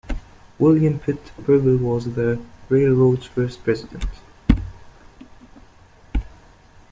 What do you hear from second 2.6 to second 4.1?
railroad's first President.